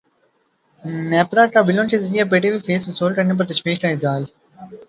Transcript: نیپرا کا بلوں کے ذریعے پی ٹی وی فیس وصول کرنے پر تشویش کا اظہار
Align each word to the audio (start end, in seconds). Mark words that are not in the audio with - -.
نیپرا 1.09 1.45
کا 1.53 1.61
بلوں 1.67 1.87
کے 1.89 1.97
ذریعے 1.99 2.23
پی 2.31 2.39
ٹی 2.39 2.49
وی 2.51 2.59
فیس 2.65 2.87
وصول 2.87 3.13
کرنے 3.15 3.33
پر 3.39 3.45
تشویش 3.47 3.79
کا 3.81 3.87
اظہار 3.89 4.21